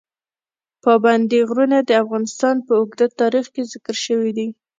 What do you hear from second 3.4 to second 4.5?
کې ذکر شوي دي.